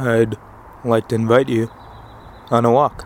[0.00, 0.38] I'd
[0.82, 1.70] like to invite you
[2.50, 3.02] on a walk.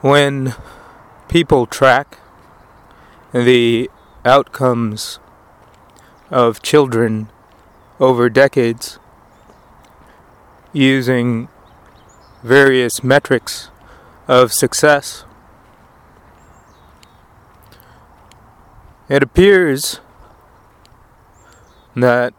[0.00, 0.54] When
[1.28, 2.20] people track
[3.32, 3.90] the
[4.24, 5.18] outcomes
[6.30, 7.28] of children
[7.98, 9.00] over decades
[10.72, 11.48] using
[12.44, 13.70] various metrics
[14.28, 15.24] of success.
[19.06, 20.00] It appears
[21.94, 22.32] that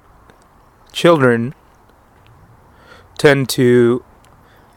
[0.91, 1.53] children
[3.19, 4.03] tend to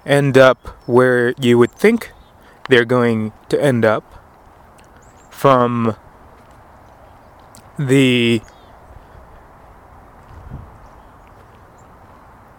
[0.05, 2.12] end up where you would think
[2.69, 4.05] they're going to end up
[5.30, 5.96] from
[7.79, 8.43] the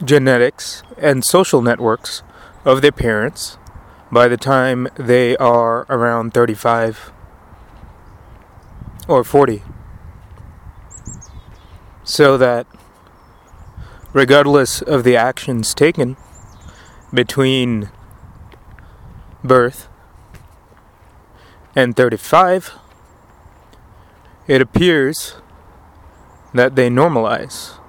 [0.04, 2.24] genetics and social networks
[2.66, 3.60] of their parents
[4.12, 7.12] by the time they are around 35
[9.10, 9.64] or 40.
[12.04, 12.68] So that,
[14.14, 16.16] regardless of the actions taken
[17.12, 17.90] between
[19.44, 19.88] birth
[21.76, 22.74] and 35,
[24.48, 25.36] it appears
[26.54, 27.80] that they normalize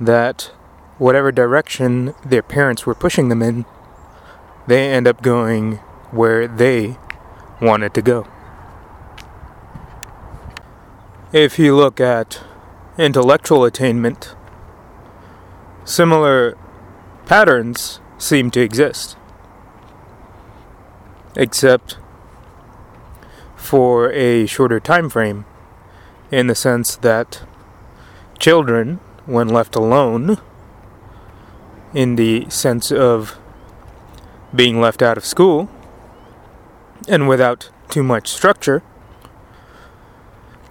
[0.00, 0.50] that
[0.98, 3.64] whatever direction their parents were pushing them in,
[4.66, 5.76] they end up going
[6.10, 6.96] where they
[7.60, 8.26] wanted to go.
[11.32, 12.40] If you look at
[12.96, 14.34] intellectual attainment,
[15.84, 16.56] similar
[17.26, 19.14] patterns seem to exist.
[21.36, 21.98] Except
[23.56, 25.44] for a shorter time frame
[26.30, 27.42] in the sense that
[28.38, 30.38] children when left alone
[31.92, 33.38] in the sense of
[34.54, 35.68] being left out of school
[37.06, 38.82] and without too much structure,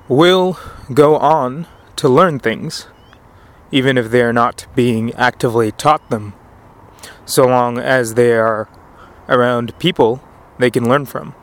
[0.08, 0.58] will
[0.94, 2.88] go on to learn things,
[3.72, 6.34] even if they are not being actively taught them,
[7.26, 8.70] so long as they are
[9.28, 10.22] around people
[10.58, 11.36] they can learn from.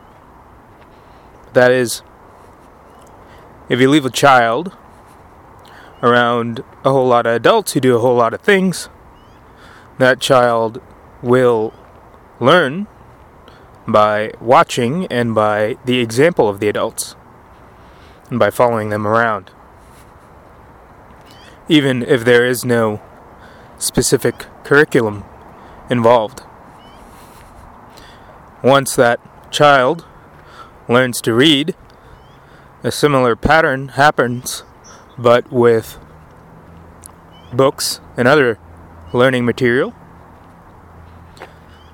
[1.53, 2.03] That is,
[3.69, 4.75] if you leave a child
[6.03, 8.89] around a whole lot of adults who do a whole lot of things,
[9.99, 10.81] that child
[11.23, 11.73] will
[12.41, 12.87] learn
[13.87, 17.15] by watching and by the example of the adults
[18.31, 19.51] and by following them around.
[21.69, 23.01] Even if there is no
[23.79, 25.25] specific curriculum
[25.91, 26.43] involved.
[28.63, 29.21] Once that
[29.51, 30.05] child
[30.89, 31.75] learns to read,
[32.83, 34.63] a similar pattern happens,
[35.19, 35.99] but with
[37.53, 38.59] books and other
[39.13, 39.95] learning material.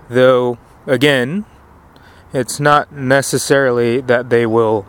[0.09, 1.45] Though, again,
[2.33, 4.87] it's not necessarily that they will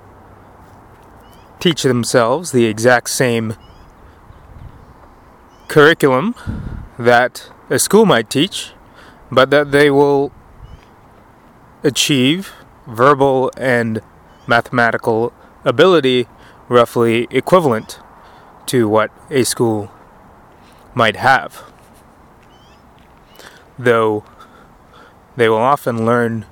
[1.61, 3.55] teach themselves the exact same
[5.67, 6.33] curriculum
[6.97, 8.73] that a school might teach,
[9.31, 10.31] but that they will
[11.83, 12.51] achieve
[12.87, 14.01] verbal and
[14.47, 15.31] mathematical
[15.63, 16.27] ability
[16.67, 17.99] roughly equivalent
[18.65, 19.91] to what a school
[20.95, 21.63] might have.
[23.77, 24.23] Though
[25.35, 26.47] they will often learn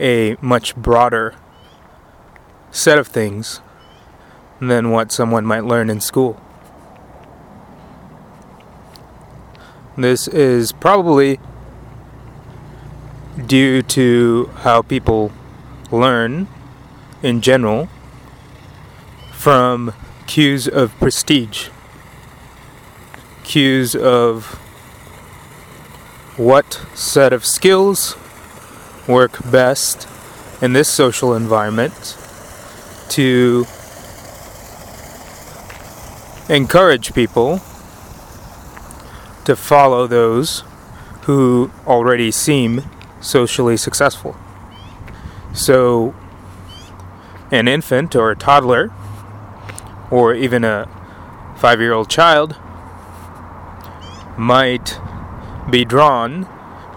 [0.00, 1.34] a much broader
[2.70, 3.60] set of things
[4.60, 6.40] than what someone might learn in school.
[9.96, 11.40] This is probably
[13.46, 15.32] due to how people
[15.90, 16.48] learn
[17.22, 17.88] in general
[19.32, 19.92] from
[20.26, 21.68] cues of prestige,
[23.44, 24.56] cues of
[26.36, 28.16] what set of skills
[29.08, 30.06] work best
[30.60, 32.18] in this social environment
[33.08, 33.64] to
[36.48, 37.60] encourage people
[39.44, 40.62] to follow those
[41.22, 42.82] who already seem
[43.20, 44.36] socially successful.
[45.52, 46.14] So,
[47.50, 48.92] an infant or a toddler,
[50.10, 50.88] or even a
[51.56, 52.56] five year old child,
[54.36, 55.00] might
[55.70, 56.48] be drawn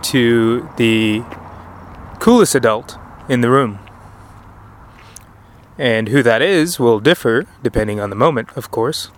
[0.02, 1.24] to the
[2.20, 2.98] coolest adult
[3.28, 3.80] in the room.
[5.78, 9.12] And who that is will differ depending on the moment, of course.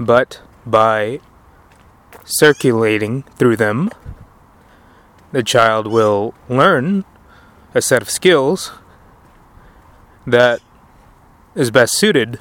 [0.00, 1.20] But by
[2.24, 3.90] circulating through them,
[5.30, 7.04] the child will learn
[7.74, 8.72] a set of skills
[10.26, 10.60] that
[11.54, 12.40] is best suited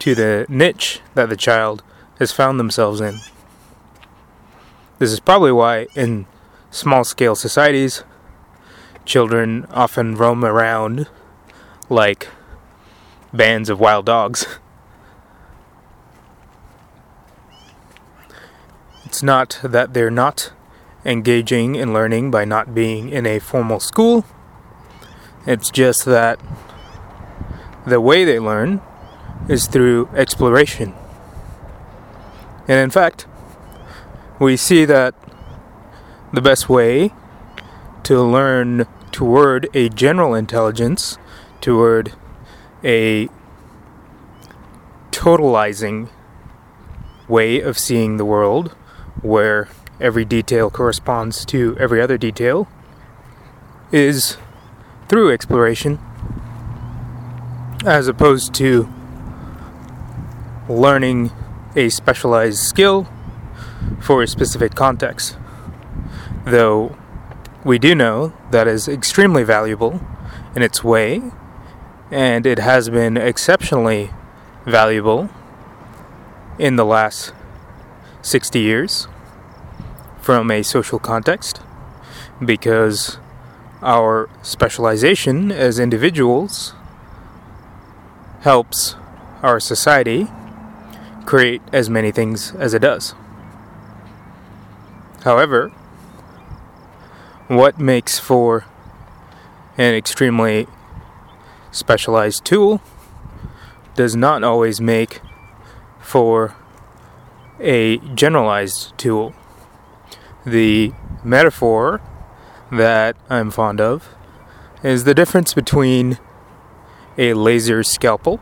[0.00, 1.84] to the niche that the child
[2.18, 3.20] has found themselves in.
[4.98, 6.26] This is probably why, in
[6.72, 8.02] small scale societies,
[9.04, 11.06] children often roam around
[11.88, 12.26] like
[13.32, 14.58] bands of wild dogs.
[19.08, 20.52] It's not that they're not
[21.02, 24.26] engaging in learning by not being in a formal school.
[25.46, 26.38] It's just that
[27.86, 28.82] the way they learn
[29.48, 30.92] is through exploration.
[32.68, 33.26] And in fact,
[34.38, 35.14] we see that
[36.34, 37.14] the best way
[38.02, 41.16] to learn toward a general intelligence,
[41.62, 42.12] toward
[42.84, 43.30] a
[45.12, 46.10] totalizing
[47.26, 48.74] way of seeing the world,
[49.22, 49.68] where
[50.00, 52.68] every detail corresponds to every other detail,
[53.90, 54.36] is
[55.08, 55.98] through exploration,
[57.84, 58.88] as opposed to
[60.68, 61.32] learning
[61.74, 63.08] a specialized skill
[64.00, 65.36] for a specific context.
[66.44, 66.96] Though
[67.64, 70.00] we do know that is extremely valuable
[70.54, 71.22] in its way,
[72.10, 74.10] and it has been exceptionally
[74.64, 75.28] valuable
[76.58, 77.32] in the last
[78.28, 79.08] 60 years
[80.20, 81.62] from a social context
[82.44, 83.18] because
[83.82, 86.74] our specialization as individuals
[88.40, 88.96] helps
[89.42, 90.26] our society
[91.24, 93.14] create as many things as it does.
[95.24, 95.70] However,
[97.48, 98.66] what makes for
[99.78, 100.66] an extremely
[101.70, 102.82] specialized tool
[103.94, 105.20] does not always make
[106.00, 106.54] for
[107.60, 109.34] a generalized tool.
[110.44, 110.92] The
[111.24, 112.00] metaphor
[112.70, 114.14] that I'm fond of
[114.82, 116.18] is the difference between
[117.16, 118.40] a laser scalpel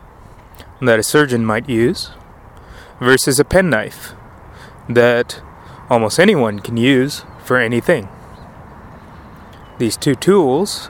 [0.81, 2.11] that a surgeon might use
[2.99, 4.13] versus a penknife
[4.87, 5.41] that
[5.89, 8.07] almost anyone can use for anything.
[9.79, 10.89] These two tools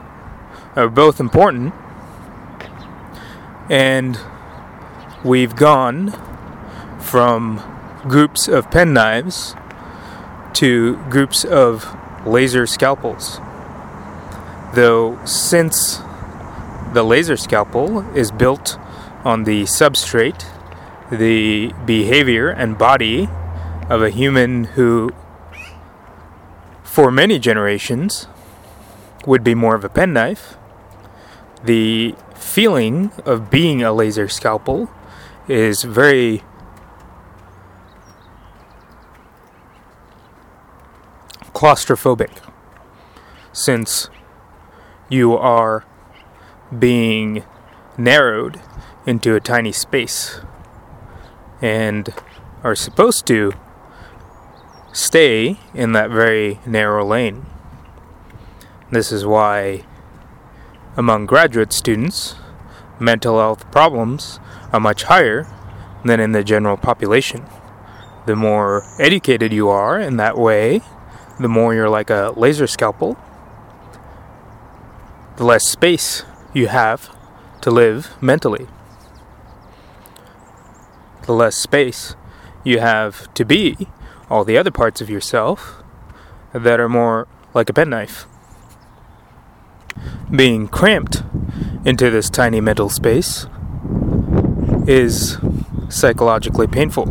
[0.76, 1.74] are both important,
[3.70, 4.18] and
[5.24, 6.12] we've gone
[7.00, 9.56] from groups of penknives
[10.54, 11.96] to groups of
[12.26, 13.40] laser scalpels.
[14.74, 16.00] Though, since
[16.92, 18.78] the laser scalpel is built
[19.24, 20.44] on the substrate,
[21.10, 23.28] the behavior and body
[23.88, 25.10] of a human who,
[26.82, 28.26] for many generations,
[29.26, 30.56] would be more of a penknife,
[31.64, 34.90] the feeling of being a laser scalpel
[35.48, 36.42] is very
[41.58, 42.40] claustrophobic
[43.52, 44.08] since
[45.08, 45.84] you are
[46.78, 47.42] being
[47.96, 48.60] narrowed
[49.06, 50.40] into a tiny space
[51.60, 52.14] and
[52.62, 53.52] are supposed to
[54.92, 57.44] stay in that very narrow lane.
[58.92, 59.84] This is why,
[60.96, 62.36] among graduate students,
[63.00, 64.38] mental health problems
[64.72, 65.44] are much higher
[66.04, 67.44] than in the general population.
[68.26, 70.82] The more educated you are in that way,
[71.38, 73.16] the more you're like a laser scalpel,
[75.36, 77.14] the less space you have
[77.60, 78.66] to live mentally.
[81.22, 82.16] The less space
[82.64, 83.88] you have to be
[84.30, 85.82] all the other parts of yourself
[86.52, 88.26] that are more like a penknife.
[90.30, 91.22] Being cramped
[91.84, 93.46] into this tiny mental space
[94.86, 95.38] is
[95.88, 97.08] psychologically painful.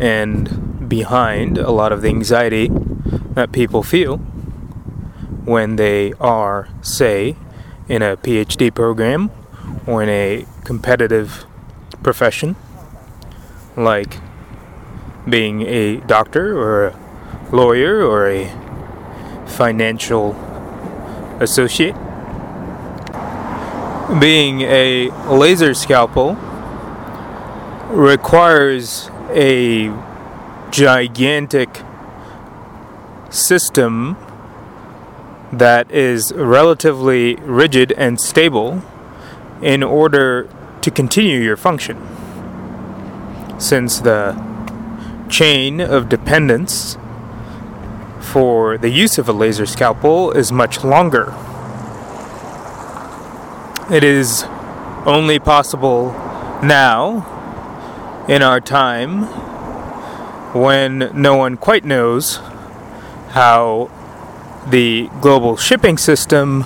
[0.00, 2.68] And behind a lot of the anxiety
[3.34, 4.18] that people feel
[5.46, 7.36] when they are, say,
[7.88, 9.30] in a PhD program
[9.86, 11.46] or in a competitive
[12.02, 12.56] profession
[13.76, 14.18] like
[15.28, 16.98] being a doctor or a
[17.52, 18.46] lawyer or a
[19.46, 20.32] financial
[21.40, 21.94] associate.
[24.20, 26.34] Being a laser scalpel
[27.90, 29.88] requires a
[30.70, 31.82] gigantic
[33.30, 34.16] system
[35.52, 38.82] that is relatively rigid and stable
[39.62, 40.48] in order
[40.80, 41.96] to continue your function.
[43.58, 44.32] Since the
[45.28, 46.96] chain of dependence
[48.20, 51.34] for the use of a laser scalpel is much longer.
[53.90, 54.44] It is
[55.04, 56.12] only possible
[56.62, 57.26] now,
[58.28, 59.49] in our time,
[60.52, 62.36] when no one quite knows
[63.30, 63.90] how
[64.68, 66.64] the global shipping system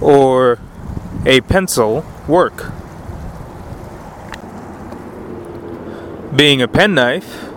[0.00, 0.58] or
[1.24, 2.72] a pencil work.
[6.34, 7.48] Being a penknife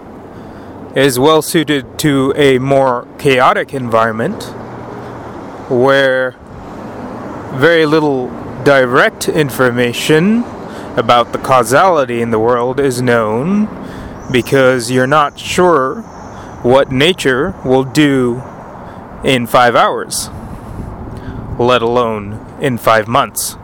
[0.96, 4.44] is well suited to a more chaotic environment
[5.70, 6.36] where
[7.54, 8.28] very little
[8.64, 10.44] direct information
[10.96, 13.68] about the causality in the world is known
[14.30, 16.02] because you're not sure
[16.64, 18.42] what nature will do
[19.24, 20.30] in five hours,
[21.58, 23.56] let alone in five months.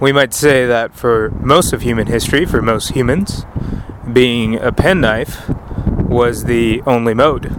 [0.00, 3.44] We might say that for most of human history, for most humans,
[4.12, 5.48] being a penknife
[5.88, 7.54] was the only mode.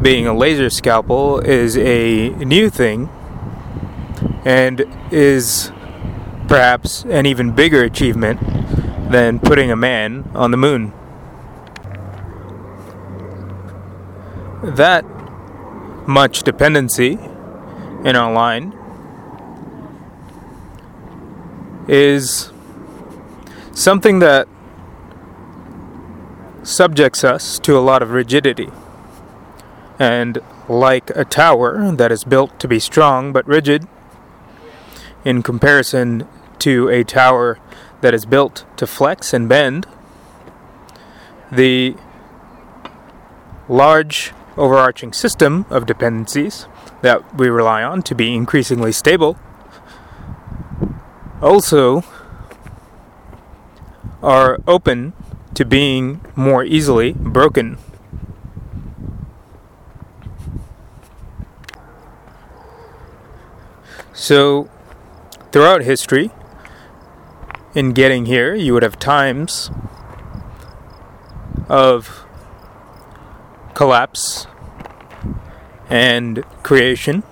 [0.00, 3.08] Being a laser scalpel is a new thing
[4.44, 5.70] and is
[6.48, 8.40] perhaps an even bigger achievement
[9.10, 10.92] than putting a man on the moon.
[14.62, 15.04] That
[16.06, 17.18] much dependency
[18.04, 18.72] in our line
[21.88, 22.50] is
[23.72, 24.48] something that
[26.62, 28.70] subjects us to a lot of rigidity.
[29.98, 33.86] And like a tower that is built to be strong but rigid,
[35.24, 36.26] in comparison
[36.60, 37.58] to a tower
[38.00, 39.86] that is built to flex and bend,
[41.50, 41.96] the
[43.68, 46.66] large overarching system of dependencies
[47.02, 49.38] that we rely on to be increasingly stable
[51.42, 52.02] also
[54.22, 55.12] are open
[55.54, 57.78] to being more easily broken.
[64.12, 64.70] So,
[65.54, 66.32] throughout history,
[67.76, 69.70] in getting here, you would have times
[71.68, 72.24] of
[73.72, 74.48] collapse
[75.88, 77.22] and creation,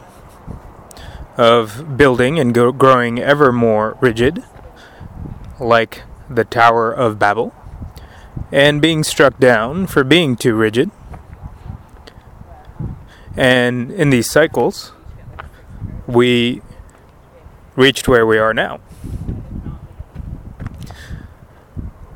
[1.36, 4.44] of building and go- growing ever more rigid,
[5.58, 7.52] like the Tower of Babel,
[8.52, 10.92] and being struck down for being too rigid.
[13.36, 14.92] And in these cycles,
[16.06, 16.62] we
[17.76, 18.80] reached where we are now.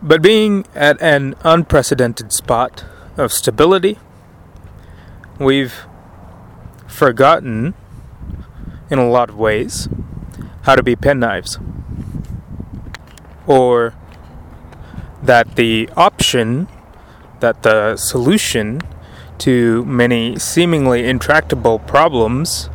[0.02, 2.84] But being at an unprecedented spot
[3.16, 3.98] of stability,
[5.38, 5.84] we've
[6.86, 7.75] forgotten,
[8.88, 9.88] in a lot of ways,
[10.62, 11.58] how to be penknives.
[13.46, 13.94] Or
[15.22, 16.68] that the option,
[17.40, 18.80] that the solution
[19.38, 22.70] to many seemingly intractable problems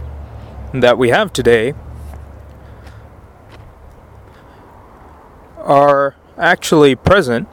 [0.73, 1.73] that we have today
[5.61, 7.47] are actually present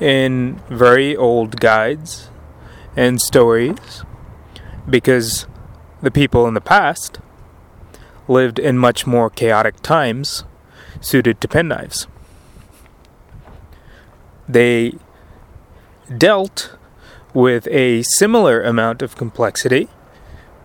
[0.00, 2.28] in very old guides
[2.96, 4.04] and stories
[4.88, 5.46] because
[6.02, 7.18] the people in the past
[8.28, 10.44] lived in much more chaotic times
[11.00, 12.06] suited to penknives.
[14.48, 14.94] They
[16.16, 16.76] dealt
[17.32, 19.88] with a similar amount of complexity,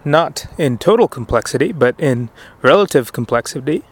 [0.05, 2.29] not in total complexity, but in
[2.62, 3.84] relative complexity,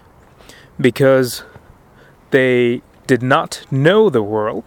[0.79, 1.43] because
[2.31, 4.63] they did not know the world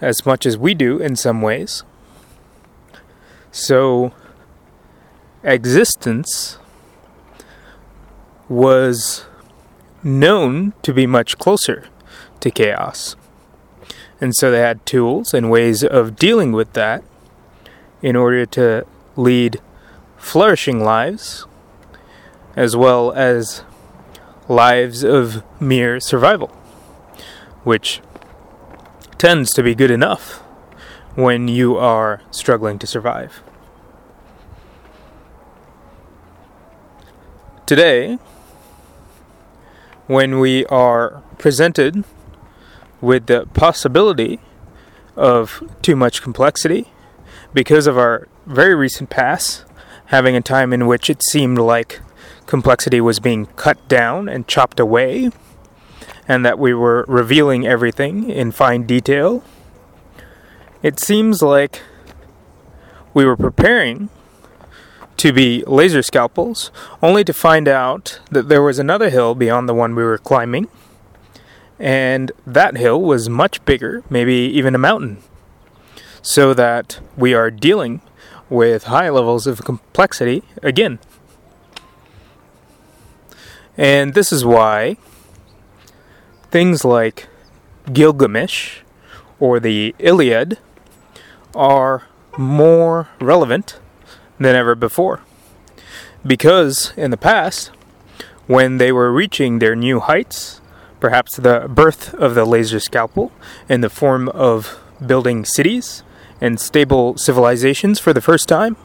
[0.00, 1.82] as much as we do in some ways.
[3.50, 4.12] So,
[5.42, 6.58] existence
[8.48, 9.24] was
[10.02, 11.88] known to be much closer
[12.40, 13.16] to chaos.
[14.20, 17.02] And so they had tools and ways of dealing with that
[18.02, 19.60] in order to lead
[20.16, 21.46] flourishing lives
[22.54, 23.62] as well as
[24.48, 26.50] lives of mere survival
[27.66, 28.00] which
[29.18, 30.38] tends to be good enough
[31.16, 33.42] when you are struggling to survive.
[37.66, 38.20] Today,
[40.06, 42.04] when we are presented
[43.00, 44.38] with the possibility
[45.16, 46.92] of too much complexity
[47.52, 49.64] because of our very recent past,
[50.06, 52.00] having a time in which it seemed like
[52.46, 55.32] complexity was being cut down and chopped away
[56.28, 59.42] and that we were revealing everything in fine detail,
[60.82, 61.82] it seems like
[63.14, 64.08] we were preparing
[65.16, 66.70] to be laser scalpels,
[67.02, 70.68] only to find out that there was another hill beyond the one we were climbing,
[71.78, 75.18] and that hill was much bigger, maybe even a mountain.
[76.20, 78.02] So that we are dealing
[78.50, 80.98] with high levels of complexity again.
[83.76, 84.96] And this is why
[86.50, 87.28] things like
[87.92, 88.80] Gilgamesh
[89.38, 90.58] or the Iliad
[91.54, 92.04] are
[92.38, 93.78] more relevant
[94.38, 95.20] than ever before.
[96.26, 97.70] Because in the past,
[98.46, 100.60] when they were reaching their new heights,
[101.00, 103.32] perhaps the birth of the laser scalpel
[103.68, 106.02] in the form of building cities
[106.40, 108.76] and stable civilizations for the first time,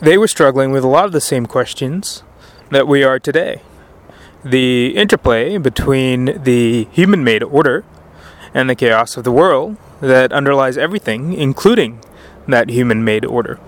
[0.00, 2.22] they were struggling with a lot of the same questions
[2.70, 3.62] that we are today.
[4.46, 7.84] The interplay between the human made order
[8.54, 11.98] and the chaos of the world that underlies everything, including
[12.46, 13.58] that human made order.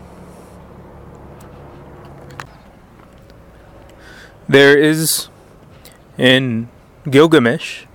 [4.48, 5.26] There is
[6.16, 6.68] in
[7.10, 7.86] Gilgamesh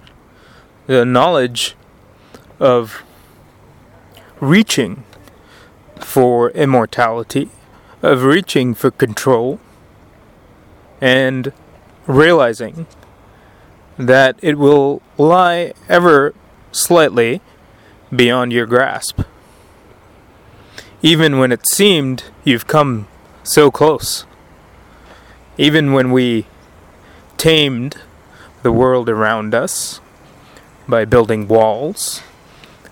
[0.86, 1.78] the knowledge
[2.60, 3.02] of
[4.42, 5.06] reaching
[6.02, 7.50] for immortality,
[8.02, 9.62] of reaching for control,
[11.00, 11.54] and
[12.08, 12.86] realizing
[13.98, 16.34] that it will lie ever
[16.72, 17.42] slightly
[18.14, 19.22] beyond your grasp.
[21.02, 23.08] Even when it seemed you've come
[23.44, 24.26] so close.
[25.58, 26.48] Even when we
[27.38, 27.98] tamed
[28.64, 30.00] the world around us
[30.88, 32.22] by building walls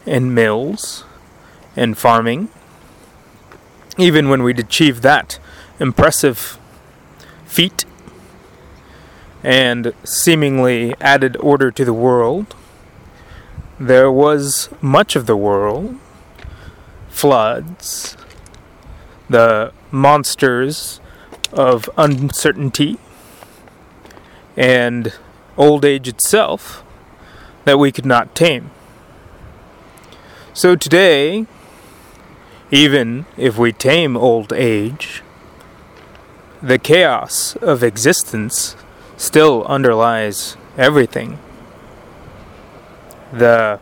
[0.05, 1.05] and mills
[1.75, 2.49] and farming.
[3.97, 5.39] Even when we'd achieved that
[5.79, 6.59] impressive
[7.45, 7.85] feat
[9.43, 12.55] and seemingly added order to the world,
[13.79, 15.97] there was much of the world
[17.09, 18.15] floods,
[19.29, 20.99] the monsters
[21.51, 22.97] of uncertainty,
[24.55, 25.13] and
[25.57, 26.83] old age itself
[27.65, 28.71] that we could not tame.
[30.53, 31.45] So today,
[32.71, 35.23] even if we tame old age,
[36.61, 38.75] the chaos of existence
[39.21, 41.37] still underlies everything.
[43.31, 43.79] The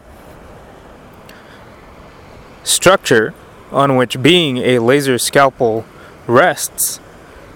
[2.63, 3.34] structure
[3.72, 5.86] on which being a laser scalpel
[6.27, 7.00] rests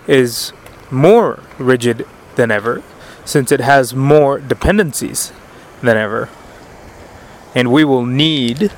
[0.08, 0.54] is
[0.90, 2.82] more rigid than ever
[3.26, 5.34] since it has more dependencies
[5.82, 6.30] than ever.
[7.54, 8.72] And we will need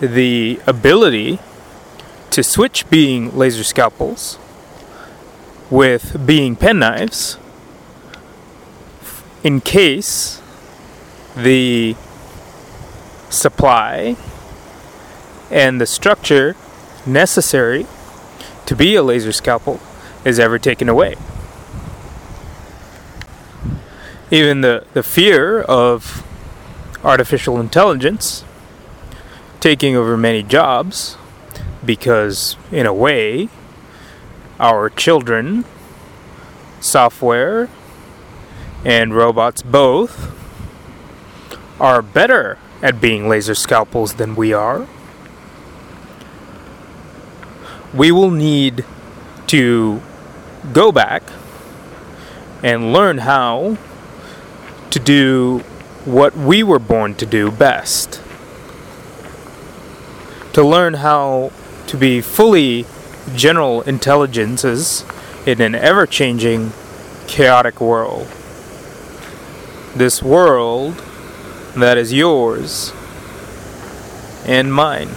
[0.00, 1.38] the ability
[2.30, 4.36] to switch being laser scalpels
[5.70, 7.38] with being penknives
[9.44, 10.40] in case
[11.36, 11.94] the
[13.28, 14.16] supply
[15.50, 16.56] and the structure
[17.06, 17.86] necessary
[18.64, 19.78] to be a laser scalpel
[20.24, 21.14] is ever taken away.
[24.30, 26.24] Even the, the fear of
[27.04, 28.42] artificial intelligence
[29.60, 31.18] taking over many jobs
[31.84, 33.50] because, in a way,
[34.58, 35.66] our children,
[36.80, 37.68] software,
[38.84, 40.30] and robots both
[41.80, 44.86] are better at being laser scalpels than we are.
[47.94, 48.84] We will need
[49.48, 50.02] to
[50.72, 51.22] go back
[52.62, 53.76] and learn how
[54.90, 55.58] to do
[56.04, 58.20] what we were born to do best.
[60.52, 61.52] To learn how
[61.86, 62.86] to be fully
[63.34, 65.04] general intelligences
[65.46, 66.72] in an ever changing,
[67.26, 68.28] chaotic world.
[69.96, 70.94] This world
[71.76, 72.92] that is yours
[74.44, 75.08] and mine.